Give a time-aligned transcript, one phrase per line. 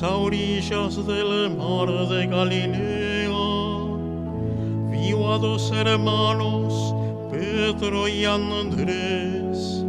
[0.00, 3.28] A orillas del mar de Galilea
[4.92, 6.94] vio a dos hermanos,
[7.32, 9.84] Pedro y Andrés,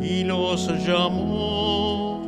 [0.00, 2.22] y los llamó,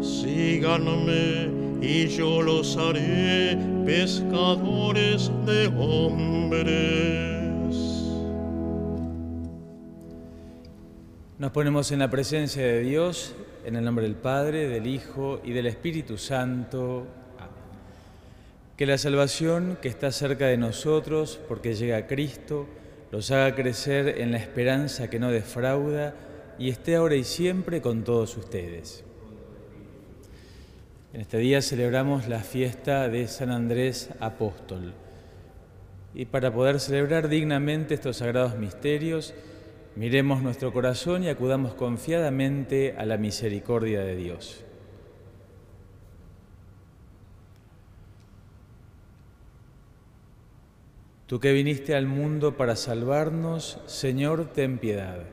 [0.00, 1.50] síganme
[1.82, 7.43] y yo los haré pescadores de hombres.
[11.36, 15.50] Nos ponemos en la presencia de Dios, en el nombre del Padre, del Hijo y
[15.50, 17.08] del Espíritu Santo.
[17.36, 17.50] Amén.
[18.76, 22.68] Que la salvación que está cerca de nosotros, porque llega a Cristo,
[23.10, 26.14] los haga crecer en la esperanza que no defrauda
[26.56, 29.02] y esté ahora y siempre con todos ustedes.
[31.12, 34.94] En este día celebramos la fiesta de San Andrés Apóstol.
[36.14, 39.34] Y para poder celebrar dignamente estos sagrados misterios,
[39.96, 44.64] Miremos nuestro corazón y acudamos confiadamente a la misericordia de Dios.
[51.26, 55.24] Tú que viniste al mundo para salvarnos, Señor, ten piedad.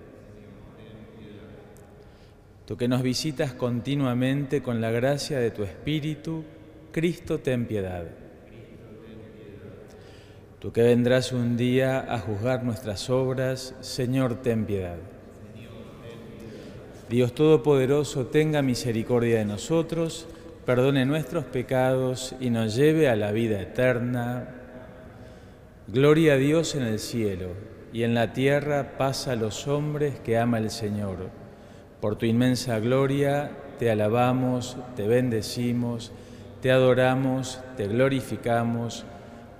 [2.66, 6.46] Tú que nos visitas continuamente con la gracia de tu Espíritu,
[6.92, 8.21] Cristo, ten piedad.
[10.62, 14.98] Tú que vendrás un día a juzgar nuestras obras, Señor, ten piedad.
[17.10, 20.28] Dios Todopoderoso, tenga misericordia de nosotros,
[20.64, 24.50] perdone nuestros pecados y nos lleve a la vida eterna.
[25.88, 27.48] Gloria a Dios en el cielo
[27.92, 31.32] y en la tierra paz a los hombres que ama el Señor.
[32.00, 33.50] Por tu inmensa gloria
[33.80, 36.12] te alabamos, te bendecimos,
[36.62, 39.08] te adoramos, te glorificamos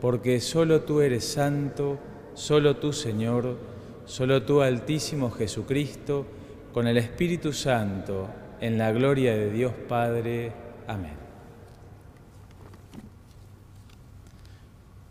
[0.00, 1.98] porque solo tú eres santo,
[2.34, 3.56] solo tú Señor,
[4.06, 6.26] solo tú Altísimo Jesucristo,
[6.72, 8.28] con el Espíritu Santo,
[8.60, 10.52] en la gloria de Dios Padre.
[10.86, 11.20] Amén.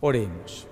[0.02, 0.68] Oremos.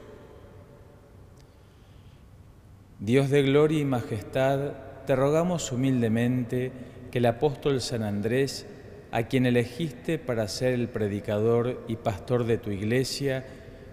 [3.00, 4.72] Dios de gloria y majestad,
[5.06, 6.72] te rogamos humildemente
[7.12, 8.66] que el apóstol San Andrés,
[9.12, 13.46] a quien elegiste para ser el predicador y pastor de tu iglesia,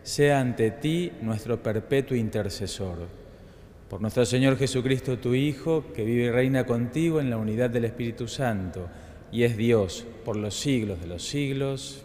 [0.05, 3.09] sea ante ti nuestro perpetuo intercesor.
[3.89, 7.87] Por nuestro Señor Jesucristo, tu Hijo, que vive y reina contigo en la unidad del
[7.87, 8.89] Espíritu Santo,
[9.33, 12.04] y es Dios por los siglos de los siglos.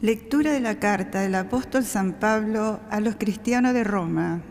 [0.00, 4.42] Lectura de la carta del apóstol San Pablo a los cristianos de Roma.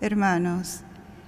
[0.00, 0.80] Hermanos,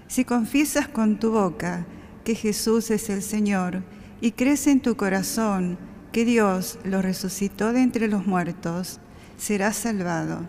[0.07, 1.85] si confiesas con tu boca
[2.25, 3.83] que Jesús es el Señor
[4.23, 5.77] y crees en tu corazón
[6.13, 9.01] que Dios lo resucitó de entre los muertos,
[9.37, 10.47] serás salvado.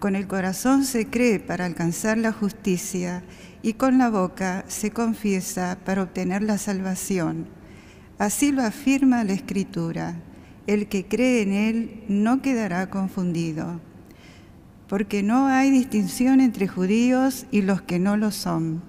[0.00, 3.22] Con el corazón se cree para alcanzar la justicia
[3.62, 7.46] y con la boca se confiesa para obtener la salvación.
[8.18, 10.16] Así lo afirma la Escritura
[10.68, 13.80] el que cree en Él no quedará confundido,
[14.86, 18.82] porque no hay distinción entre judíos y los que no lo son.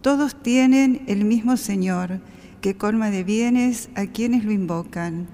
[0.00, 2.20] Todos tienen el mismo Señor,
[2.62, 5.26] que colma de bienes a quienes lo invocan,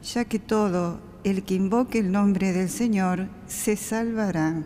[0.00, 4.62] ya que todo el que invoque el nombre del Señor se salvará.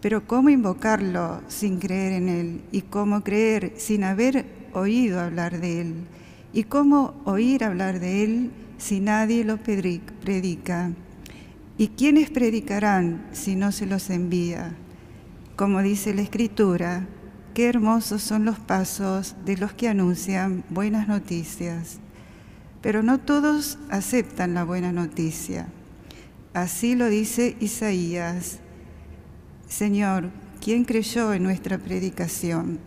[0.00, 2.60] Pero ¿cómo invocarlo sin creer en Él?
[2.72, 5.94] ¿Y cómo creer sin haber oído hablar de Él?
[6.54, 8.50] ¿Y cómo oír hablar de Él
[8.82, 10.90] si nadie lo predica?
[11.78, 14.74] ¿Y quiénes predicarán si no se los envía?
[15.54, 17.06] Como dice la Escritura,
[17.54, 22.00] qué hermosos son los pasos de los que anuncian buenas noticias.
[22.80, 25.68] Pero no todos aceptan la buena noticia.
[26.52, 28.58] Así lo dice Isaías.
[29.68, 30.30] Señor,
[30.60, 32.80] ¿quién creyó en nuestra predicación?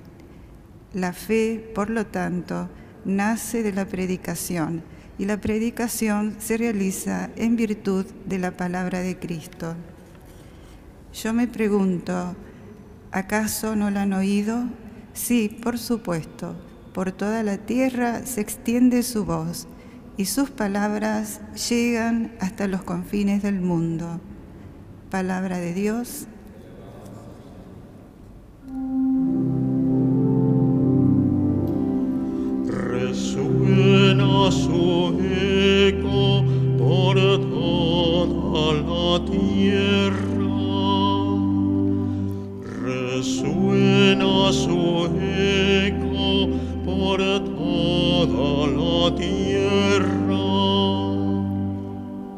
[0.93, 2.69] La fe, por lo tanto,
[3.05, 4.83] nace de la predicación
[5.17, 9.75] y la predicación se realiza en virtud de la palabra de Cristo.
[11.13, 12.35] Yo me pregunto,
[13.11, 14.65] ¿acaso no la han oído?
[15.13, 16.55] Sí, por supuesto,
[16.93, 19.67] por toda la tierra se extiende su voz,
[20.17, 24.19] y sus palabras llegan hasta los confines del mundo.
[25.09, 26.27] Palabra de Dios.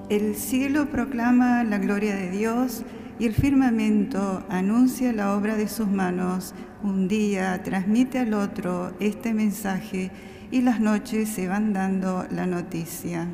[0.09, 2.83] El cielo proclama la gloria de Dios
[3.19, 6.54] y el firmamento anuncia la obra de sus manos.
[6.81, 10.09] Un día transmite al otro este mensaje
[10.50, 13.27] y las noches se van dando la noticia.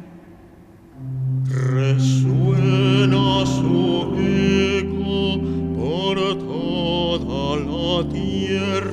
[1.46, 5.40] Resuena su eco
[5.78, 8.92] por toda la tierra.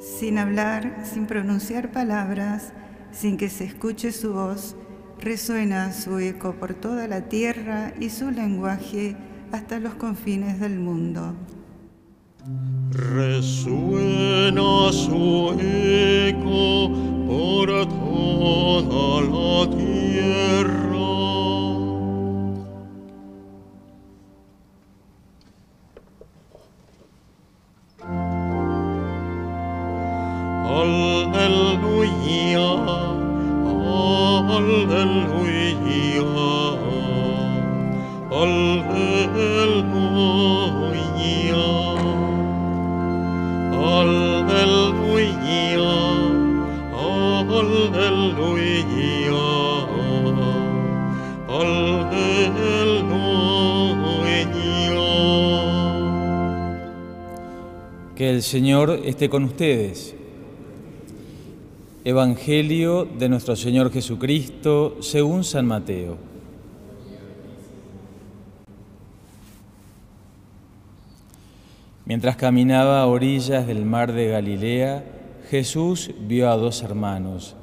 [0.00, 2.72] Sin hablar, sin pronunciar palabras,
[3.12, 4.74] sin que se escuche su voz,
[5.20, 9.16] resuena su eco por toda la tierra y su lenguaje
[9.52, 11.34] hasta los confines del mundo.
[12.90, 14.62] Resuena
[14.92, 16.92] su eco
[17.26, 20.78] por toda la tierra.
[31.34, 32.68] Aleluya,
[58.18, 60.12] Que el Señor esté con ustedes.
[62.08, 66.16] Evangelio de nuestro Señor Jesucristo según San Mateo.
[72.06, 75.04] Mientras caminaba a orillas del mar de Galilea,
[75.50, 77.56] Jesús vio a dos hermanos,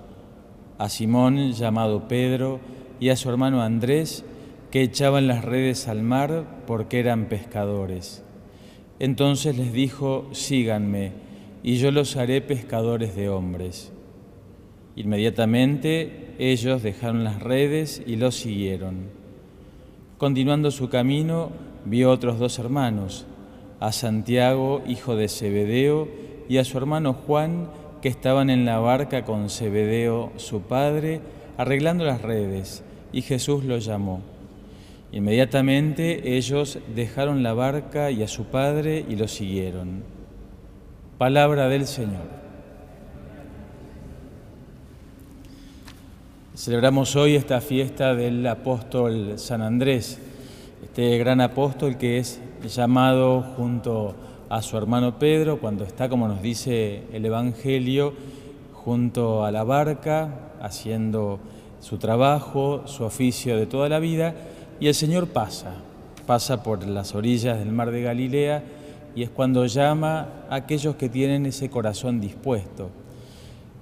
[0.77, 2.59] a Simón llamado Pedro
[2.99, 4.25] y a su hermano Andrés,
[4.69, 8.23] que echaban las redes al mar porque eran pescadores.
[8.99, 11.13] Entonces les dijo, síganme,
[11.63, 13.91] y yo los haré pescadores de hombres.
[14.95, 19.09] Inmediatamente ellos dejaron las redes y los siguieron.
[20.17, 21.49] Continuando su camino,
[21.83, 23.25] vio otros dos hermanos,
[23.79, 26.07] a Santiago, hijo de Zebedeo,
[26.47, 27.69] y a su hermano Juan,
[28.01, 31.19] que estaban en la barca con Zebedeo, su padre,
[31.57, 34.21] arreglando las redes, y Jesús los llamó.
[35.11, 40.03] Inmediatamente ellos dejaron la barca y a su padre y lo siguieron.
[41.17, 42.44] Palabra del Señor.
[46.55, 50.19] Celebramos hoy esta fiesta del apóstol San Andrés,
[50.81, 52.39] este gran apóstol que es
[52.73, 54.15] llamado junto
[54.47, 58.13] a su hermano Pedro cuando está, como nos dice el Evangelio,
[58.71, 61.39] junto a la barca, haciendo
[61.81, 64.33] su trabajo, su oficio de toda la vida,
[64.79, 65.73] y el Señor pasa,
[66.25, 68.63] pasa por las orillas del mar de Galilea
[69.13, 72.91] y es cuando llama a aquellos que tienen ese corazón dispuesto.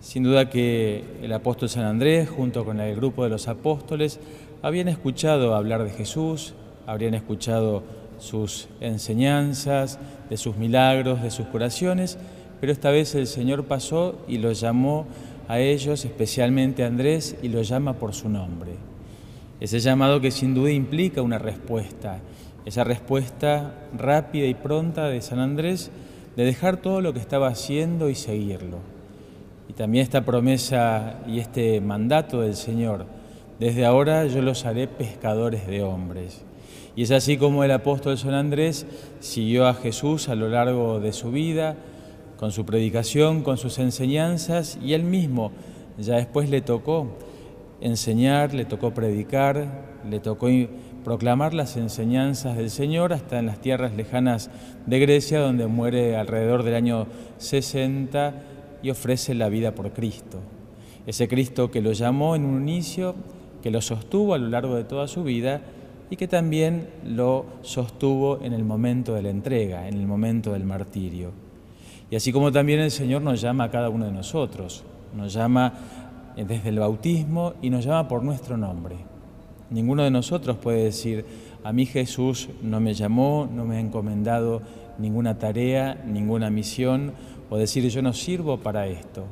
[0.04, 4.20] Sin duda que el apóstol San Andrés, junto con el grupo de los apóstoles,
[4.62, 6.56] habían escuchado hablar de Jesús,
[6.86, 7.84] habrían escuchado
[8.20, 12.18] sus enseñanzas, de sus milagros, de sus curaciones,
[12.60, 15.06] pero esta vez el Señor pasó y los llamó
[15.48, 18.74] a ellos, especialmente a Andrés, y los llama por su nombre.
[19.62, 22.20] Ese llamado que sin duda implica una respuesta,
[22.66, 25.92] esa respuesta rápida y pronta de San Andrés
[26.36, 28.93] de dejar todo lo que estaba haciendo y seguirlo.
[29.74, 33.08] Y también esta promesa y este mandato del Señor,
[33.60, 36.44] desde ahora yo los haré pescadores de hombres.
[36.96, 38.86] Y es así como el apóstol San Andrés
[39.20, 41.76] siguió a Jesús a lo largo de su vida,
[42.38, 45.52] con su predicación, con sus enseñanzas, y él mismo
[45.98, 47.08] ya después le tocó
[47.82, 49.68] enseñar, le tocó predicar,
[50.08, 50.50] le tocó
[51.04, 54.52] proclamar las enseñanzas del Señor hasta en las tierras lejanas
[54.86, 57.08] de Grecia, donde muere alrededor del año
[57.40, 58.53] 60
[58.84, 60.40] y ofrece la vida por Cristo.
[61.08, 63.16] Ese Cristo que lo llamó en un inicio,
[63.64, 65.62] que lo sostuvo a lo largo de toda su vida
[66.10, 70.66] y que también lo sostuvo en el momento de la entrega, en el momento del
[70.66, 71.32] martirio.
[72.12, 74.84] Y así como también el Señor nos llama a cada uno de nosotros,
[75.16, 75.74] nos llama
[76.36, 78.98] desde el bautismo y nos llama por nuestro nombre.
[79.70, 81.26] Ninguno de nosotros puede decir,
[81.64, 84.62] a mí Jesús no me llamó, no me ha encomendado
[84.98, 87.14] ninguna tarea, ninguna misión,
[87.50, 89.26] o decir yo no sirvo para esto.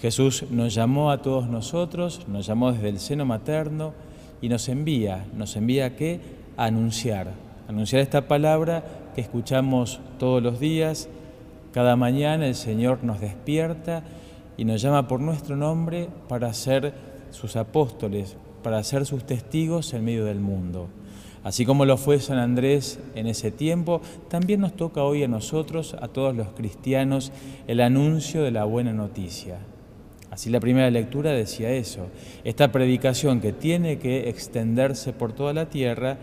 [0.00, 3.94] Jesús nos llamó a todos nosotros, nos llamó desde el seno materno
[4.40, 6.20] y nos envía, nos envía a qué?
[6.56, 7.32] A anunciar,
[7.68, 8.84] anunciar esta palabra
[9.14, 11.08] que escuchamos todos los días.
[11.72, 14.02] Cada mañana el Señor nos despierta
[14.56, 16.92] y nos llama por nuestro nombre para ser
[17.30, 20.88] sus apóstoles, para ser sus testigos en medio del mundo.
[21.46, 25.94] Así como lo fue San Andrés en ese tiempo, también nos toca hoy a nosotros,
[26.00, 27.30] a todos los cristianos,
[27.68, 29.58] el anuncio de la buena noticia.
[30.28, 32.08] Así la primera lectura decía eso.
[32.42, 36.18] Esta predicación que tiene que extenderse por toda la tierra,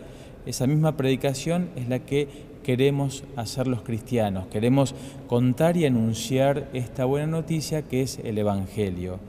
[0.45, 2.27] esa misma predicación es la que
[2.61, 4.47] queremos hacer los cristianos.
[4.47, 4.93] Queremos
[5.27, 9.21] contar y anunciar esta buena noticia que es el Evangelio.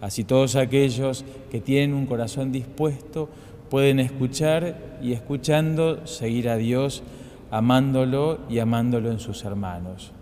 [0.00, 3.28] Así todos aquellos que tienen un corazón dispuesto
[3.70, 7.02] pueden escuchar y escuchando seguir a Dios,
[7.50, 10.12] amándolo y amándolo en sus hermanos.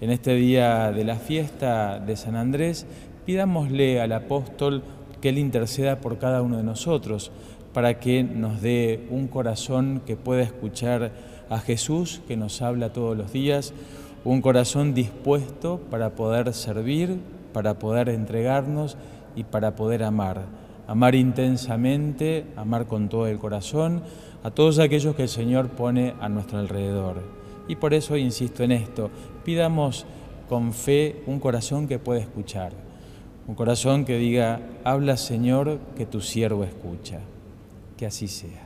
[0.00, 2.86] En este día de la fiesta de San Andrés,
[3.24, 4.82] pidámosle al apóstol
[5.20, 7.30] que él interceda por cada uno de nosotros,
[7.72, 11.10] para que nos dé un corazón que pueda escuchar
[11.50, 13.72] a Jesús, que nos habla todos los días,
[14.24, 17.18] un corazón dispuesto para poder servir,
[17.52, 18.96] para poder entregarnos
[19.36, 24.02] y para poder amar amar intensamente, amar con todo el corazón
[24.42, 27.22] a todos aquellos que el Señor pone a nuestro alrededor.
[27.66, 29.10] Y por eso insisto en esto,
[29.44, 30.04] pidamos
[30.48, 32.72] con fe un corazón que pueda escuchar,
[33.46, 37.20] un corazón que diga, habla Señor, que tu siervo escucha.
[37.96, 38.63] Que así sea.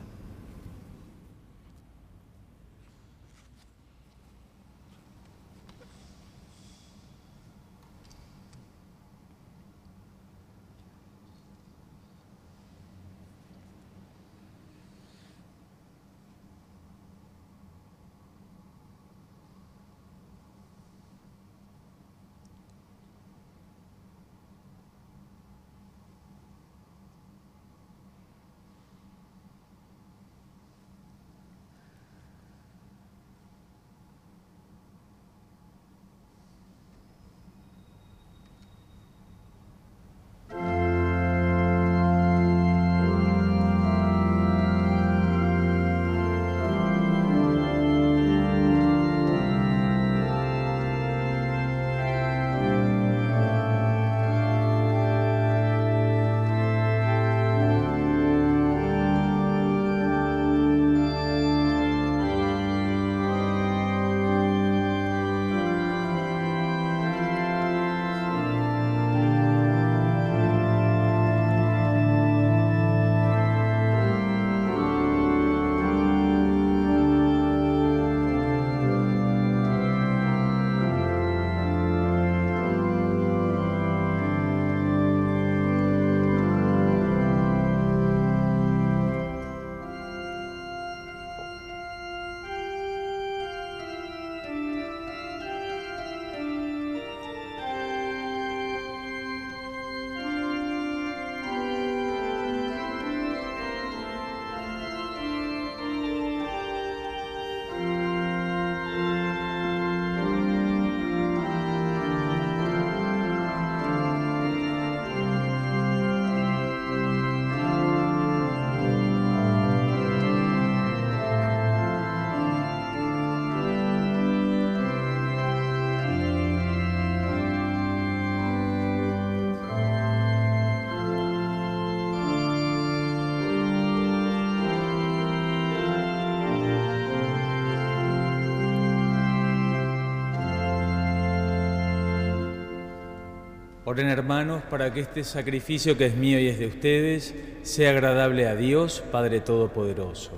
[143.90, 148.47] Oren hermanos para que este sacrificio que es mío y es de ustedes sea agradable
[148.47, 150.33] a Dios, Padre Todopoderoso.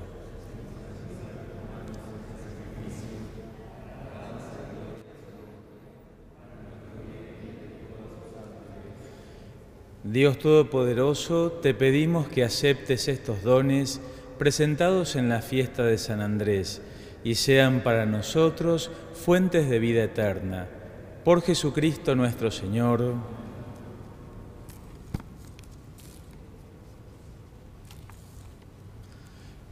[10.04, 14.00] Dios Todopoderoso, te pedimos que aceptes estos dones
[14.38, 16.83] presentados en la fiesta de San Andrés
[17.25, 20.69] y sean para nosotros fuentes de vida eterna.
[21.25, 23.39] Por Jesucristo nuestro Señor.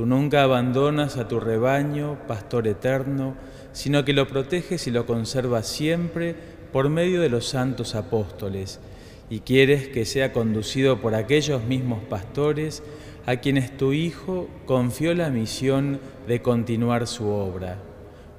[0.00, 3.34] Tú nunca abandonas a tu rebaño, pastor eterno,
[3.72, 6.34] sino que lo proteges y lo conservas siempre
[6.72, 8.80] por medio de los santos apóstoles,
[9.28, 12.82] y quieres que sea conducido por aquellos mismos pastores
[13.26, 17.76] a quienes tu Hijo confió la misión de continuar su obra.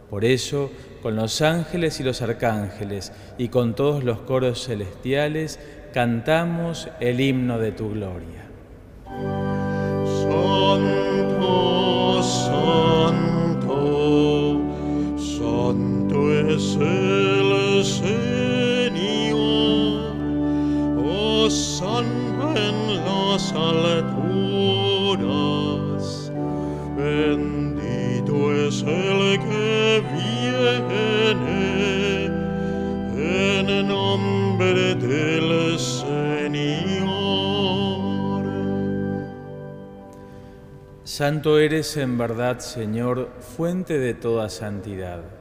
[0.10, 0.72] Por eso,
[1.04, 5.60] con los ángeles y los arcángeles y con todos los coros celestiales,
[5.94, 8.50] cantamos el himno de tu gloria.
[10.22, 11.11] Santo,
[41.22, 45.41] Santo eres en verdad, Señor, fuente de toda santidad.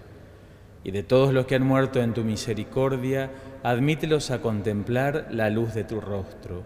[0.83, 3.31] y de todos los que han muerto en tu misericordia,
[3.63, 6.63] admítelos a contemplar la luz de tu rostro.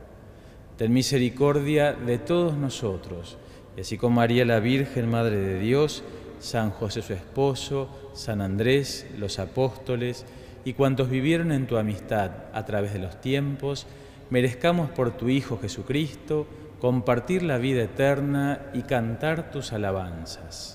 [0.78, 3.38] Ten misericordia de todos nosotros,
[3.78, 6.04] y así como María la Virgen, Madre de Dios,
[6.40, 10.26] San José su esposo, San Andrés, los apóstoles
[10.64, 13.86] y cuantos vivieron en tu amistad a través de los tiempos,
[14.30, 16.48] merezcamos por tu Hijo Jesucristo
[16.80, 20.75] compartir la vida eterna y cantar tus alabanzas.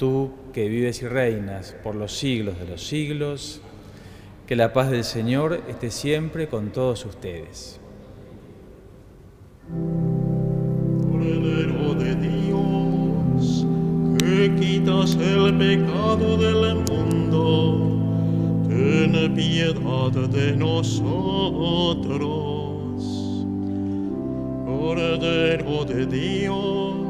[0.00, 3.60] Tú que vives y reinas por los siglos de los siglos,
[4.46, 7.78] que la paz del Señor esté siempre con todos ustedes.
[11.12, 13.66] Cordero de Dios,
[14.20, 17.98] que quitas el pecado del mundo,
[18.66, 21.04] ten piedad de nosotros.
[24.64, 27.09] Cordero de Dios,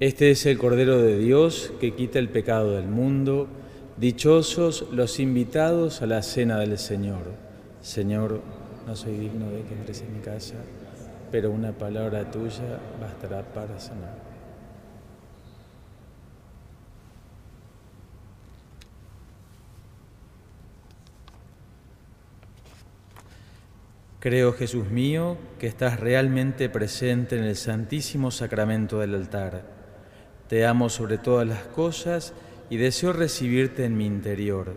[0.00, 3.46] Este es el Cordero de Dios que quita el pecado del mundo.
[3.96, 7.30] Dichosos los invitados a la cena del Señor.
[7.80, 8.40] Señor,
[8.88, 10.56] no soy digno de que entres en mi casa,
[11.30, 14.18] pero una palabra tuya bastará para sanar.
[24.18, 29.73] Creo, Jesús mío, que estás realmente presente en el Santísimo Sacramento del altar.
[30.48, 32.34] Te amo sobre todas las cosas
[32.70, 34.74] y deseo recibirte en mi interior.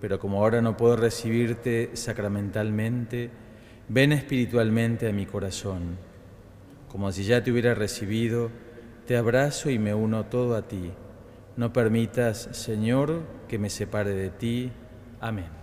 [0.00, 3.30] Pero como ahora no puedo recibirte sacramentalmente,
[3.88, 5.96] ven espiritualmente a mi corazón.
[6.88, 8.50] Como si ya te hubiera recibido,
[9.06, 10.90] te abrazo y me uno todo a ti.
[11.56, 14.72] No permitas, Señor, que me separe de ti.
[15.20, 15.61] Amén.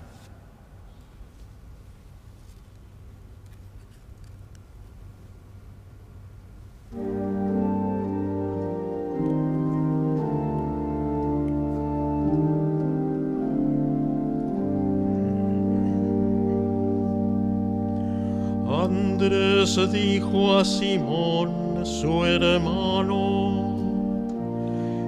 [19.88, 23.76] Dijo a Simón, su hermano,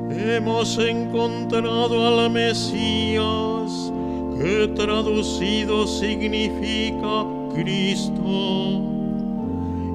[0.09, 3.91] hemos encontrado al Mesías,
[4.37, 8.81] que traducido significa Cristo,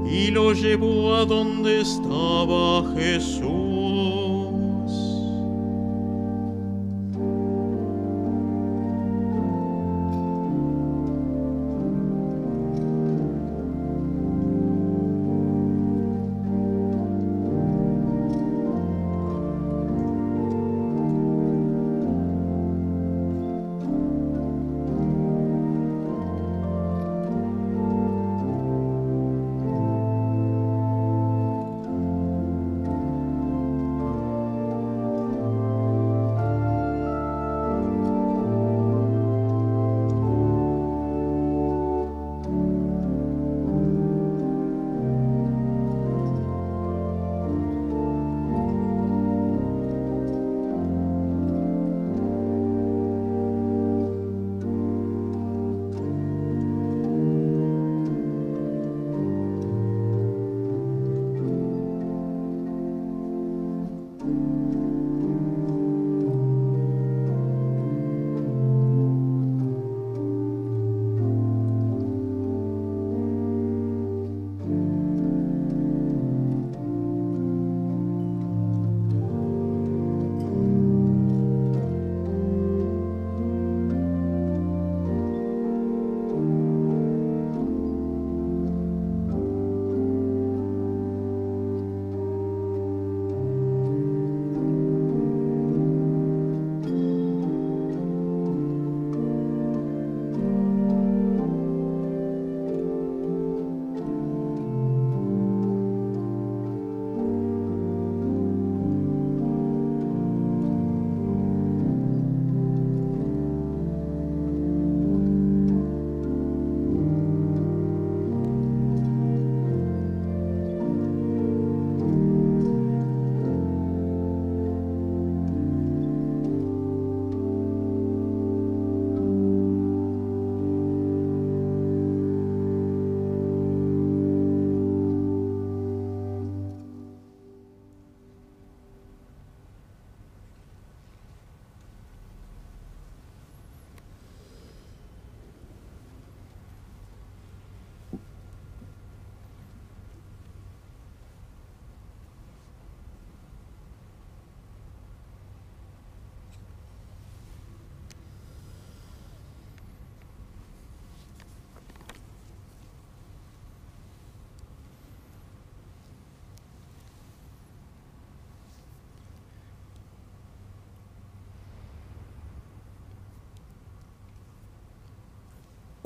[0.05, 3.76] y lo llevó a donde estaba Jesús.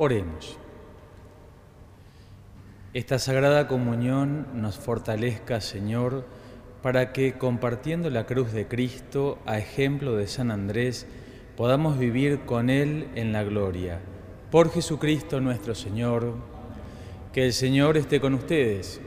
[0.03, 0.57] Oremos.
[2.95, 6.25] Esta sagrada comunión nos fortalezca, Señor,
[6.83, 11.07] para que compartiendo la cruz de Cristo, a ejemplo de San Andrés,
[11.55, 14.01] podamos vivir con Él en la gloria.
[14.51, 16.33] Por Jesucristo nuestro Señor,
[17.35, 19.03] que el Señor esté con ustedes,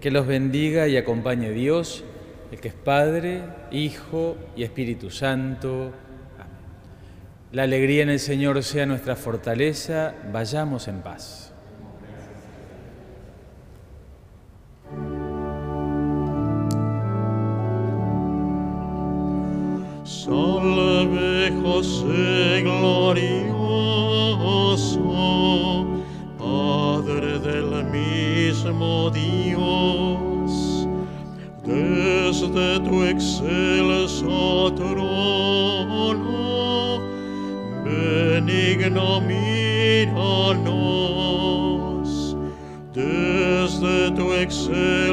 [0.00, 2.04] que los bendiga y acompañe Dios,
[2.52, 5.90] el que es Padre, Hijo y Espíritu Santo.
[7.52, 11.52] La alegría en el Señor sea nuestra fortaleza, vayamos en paz.
[20.04, 23.59] Salve José glorioso,
[44.46, 45.09] desde